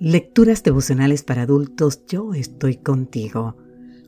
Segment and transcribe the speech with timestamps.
[0.00, 3.56] Lecturas devocionales para adultos, yo estoy contigo.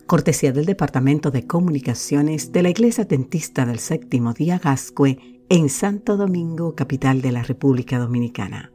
[0.07, 6.17] Cortesía del Departamento de Comunicaciones de la Iglesia Dentista del Séptimo Día Gascue en Santo
[6.17, 8.71] Domingo, capital de la República Dominicana.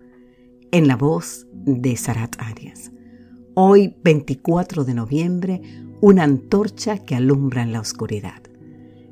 [0.73, 2.91] En la voz de Sarat Arias.
[3.53, 5.61] Hoy, 24 de noviembre,
[6.01, 8.41] una antorcha que alumbra en la oscuridad.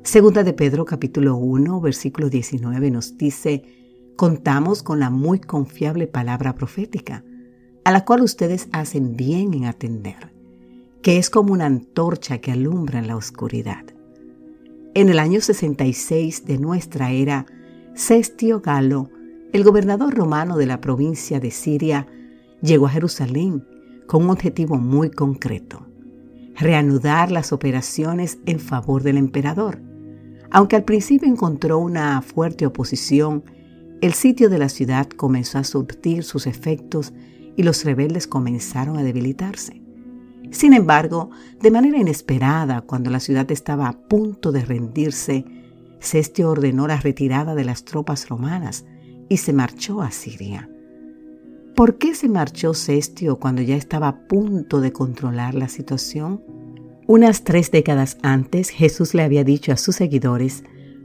[0.02, 3.62] Segunda de Pedro capítulo 1, versículo 19 nos dice,
[4.14, 7.24] contamos con la muy confiable palabra profética
[7.84, 10.32] a la cual ustedes hacen bien en atender,
[11.02, 13.84] que es como una antorcha que alumbra en la oscuridad.
[14.94, 17.46] En el año 66 de nuestra era,
[17.94, 19.10] Cestio Galo,
[19.52, 22.06] el gobernador romano de la provincia de Siria,
[22.62, 23.66] llegó a Jerusalén
[24.06, 25.86] con un objetivo muy concreto,
[26.56, 29.80] reanudar las operaciones en favor del emperador.
[30.50, 33.44] Aunque al principio encontró una fuerte oposición,
[34.00, 37.12] el sitio de la ciudad comenzó a surtir sus efectos
[37.56, 39.82] y los rebeldes comenzaron a debilitarse.
[40.50, 41.30] Sin embargo,
[41.60, 45.44] de manera inesperada, cuando la ciudad estaba a punto de rendirse,
[45.98, 48.84] Cestio ordenó la retirada de las tropas romanas
[49.28, 50.68] y se marchó a Siria.
[51.74, 56.42] ¿Por qué se marchó Cestio cuando ya estaba a punto de controlar la situación?
[57.06, 60.62] Unas tres décadas antes Jesús le había dicho a sus seguidores,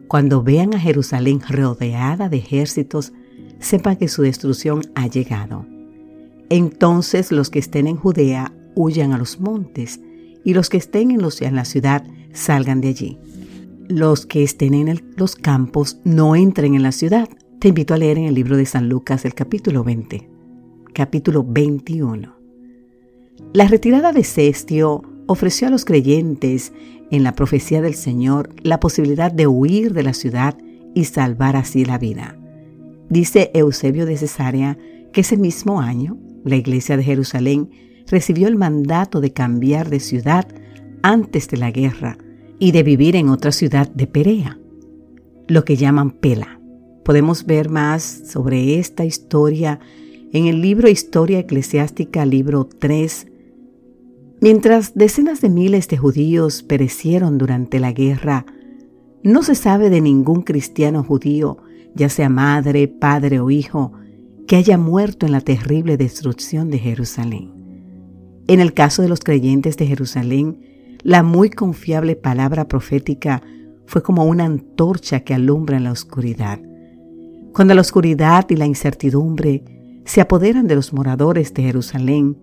[0.08, 3.14] cuando vean a Jerusalén rodeada de ejércitos,
[3.60, 5.66] sepan que su destrucción ha llegado.
[6.50, 10.00] Entonces los que estén en Judea huyan a los montes,
[10.44, 13.18] y los que estén en, en la ciudad salgan de allí.
[13.88, 17.28] Los que estén en los campos no entren en la ciudad.
[17.60, 20.30] Te invito a leer en el libro de San Lucas el capítulo 20,
[20.94, 22.36] capítulo 21.
[23.54, 26.72] La retirada de Cestio ofreció a los creyentes
[27.12, 30.58] en la profecía del Señor la posibilidad de huir de la ciudad
[30.94, 32.38] y salvar así la vida.
[33.10, 34.78] Dice Eusebio de Cesarea
[35.12, 37.70] que ese mismo año la iglesia de Jerusalén
[38.08, 40.48] recibió el mandato de cambiar de ciudad
[41.02, 42.18] antes de la guerra
[42.60, 44.60] y de vivir en otra ciudad de Perea,
[45.48, 46.60] lo que llaman Pela.
[47.06, 49.80] Podemos ver más sobre esta historia
[50.32, 53.28] en el libro Historia Eclesiástica, libro 3.
[54.42, 58.46] Mientras decenas de miles de judíos perecieron durante la guerra,
[59.24, 61.58] no se sabe de ningún cristiano judío,
[61.96, 63.94] ya sea madre, padre o hijo,
[64.50, 67.52] que haya muerto en la terrible destrucción de Jerusalén.
[68.48, 73.44] En el caso de los creyentes de Jerusalén, la muy confiable palabra profética
[73.86, 76.60] fue como una antorcha que alumbra en la oscuridad.
[77.54, 82.40] Cuando la oscuridad y la incertidumbre se apoderan de los moradores de Jerusalén,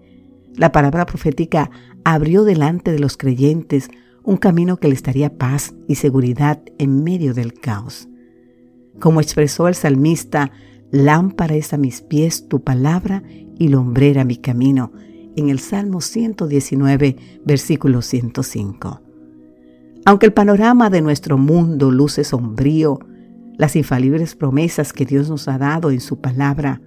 [0.54, 1.72] la palabra profética
[2.04, 3.90] abrió delante de los creyentes
[4.22, 8.06] un camino que les daría paz y seguridad en medio del caos.
[9.00, 10.52] Como expresó el salmista
[10.96, 13.22] Lámpara es a mis pies tu palabra
[13.58, 14.92] y lumbrera mi camino.
[15.36, 19.02] En el Salmo 119, versículo 105.
[20.06, 22.98] Aunque el panorama de nuestro mundo luce sombrío,
[23.58, 26.80] las infalibles promesas que Dios nos ha dado en su palabra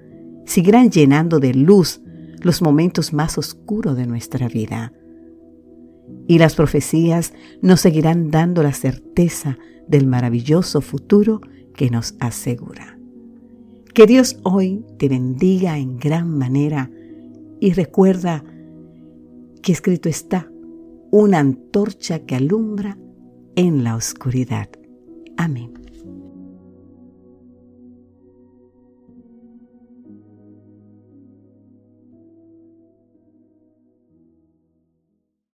[0.46, 2.02] seguirán llenando de luz
[2.42, 4.92] los momentos más oscuros de nuestra vida.
[6.28, 11.42] Y las profecías nos seguirán dando la certeza del maravilloso futuro
[11.76, 12.99] que nos asegura.
[14.00, 16.90] Que Dios hoy te bendiga en gran manera
[17.60, 18.46] y recuerda
[19.62, 20.50] que escrito está
[21.12, 22.98] una antorcha que alumbra
[23.58, 24.70] en la oscuridad.
[25.36, 25.74] Amén.